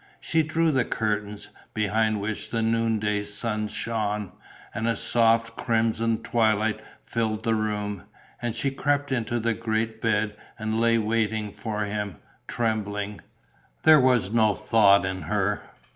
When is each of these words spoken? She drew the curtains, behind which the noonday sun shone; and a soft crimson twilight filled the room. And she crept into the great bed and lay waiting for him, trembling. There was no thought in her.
She 0.19 0.41
drew 0.41 0.71
the 0.71 0.83
curtains, 0.83 1.49
behind 1.75 2.19
which 2.19 2.49
the 2.49 2.63
noonday 2.63 3.23
sun 3.23 3.67
shone; 3.67 4.31
and 4.73 4.87
a 4.87 4.95
soft 4.95 5.55
crimson 5.55 6.23
twilight 6.23 6.81
filled 7.03 7.43
the 7.43 7.53
room. 7.53 8.05
And 8.41 8.55
she 8.55 8.71
crept 8.71 9.11
into 9.11 9.39
the 9.39 9.53
great 9.53 10.01
bed 10.01 10.35
and 10.57 10.81
lay 10.81 10.97
waiting 10.97 11.51
for 11.51 11.83
him, 11.85 12.15
trembling. 12.47 13.21
There 13.83 13.99
was 13.99 14.31
no 14.31 14.55
thought 14.55 15.05
in 15.05 15.21
her. 15.21 15.61